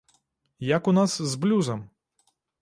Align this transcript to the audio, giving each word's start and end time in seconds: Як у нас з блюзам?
Як 0.77 0.89
у 0.93 0.93
нас 0.99 1.13
з 1.35 1.39
блюзам? 1.45 1.85